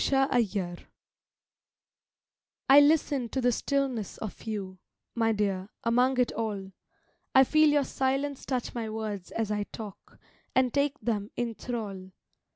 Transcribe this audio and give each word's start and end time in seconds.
LISTENING 0.11 0.79
I 2.67 2.79
LISTEN 2.79 3.29
to 3.29 3.39
the 3.39 3.51
stillness 3.51 4.17
of 4.17 4.41
you, 4.45 4.79
My 5.13 5.31
dear, 5.31 5.69
among 5.83 6.19
it 6.19 6.31
all; 6.31 6.71
I 7.35 7.43
feel 7.43 7.69
your 7.69 7.83
silence 7.83 8.43
touch 8.43 8.73
my 8.73 8.89
words 8.89 9.29
as 9.29 9.51
I 9.51 9.65
talk, 9.65 10.17
And 10.55 10.73
take 10.73 10.97
them 11.01 11.29
in 11.35 11.53
thrall. 11.53 12.13